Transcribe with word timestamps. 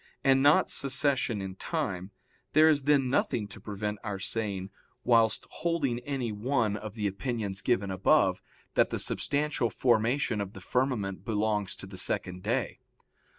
iv, 0.25 0.29
22,24), 0.31 0.31
and 0.31 0.41
not 0.41 0.69
succession 0.71 1.41
in 1.43 1.55
time, 1.57 2.09
there 2.53 2.67
is 2.67 2.81
then 2.85 3.07
nothing 3.07 3.47
to 3.47 3.59
prevent 3.59 3.99
our 4.03 4.17
saying, 4.17 4.71
whilst 5.03 5.45
holding 5.51 5.99
any 5.99 6.31
one 6.31 6.75
of 6.75 6.95
the 6.95 7.05
opinions 7.05 7.61
given 7.61 7.91
above, 7.91 8.41
that 8.73 8.89
the 8.89 8.97
substantial 8.97 9.69
formation 9.69 10.41
of 10.41 10.53
the 10.53 10.59
firmament 10.59 11.23
belongs 11.23 11.75
to 11.75 11.85
the 11.85 11.99
second 11.99 12.41
day. 12.41 12.79